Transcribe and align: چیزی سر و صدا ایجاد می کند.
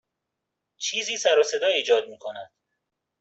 چیزی 0.77 1.17
سر 1.17 1.39
و 1.39 1.43
صدا 1.43 1.67
ایجاد 1.67 2.09
می 2.09 2.17
کند. 2.17 2.51